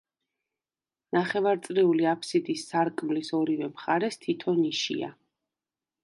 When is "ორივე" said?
3.39-3.67